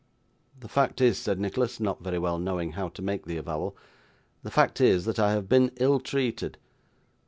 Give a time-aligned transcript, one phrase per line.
[0.59, 3.77] 'The fact is,' said Nicholas, not very well knowing how to make the avowal,
[4.41, 6.57] 'the fact is, that I have been ill treated.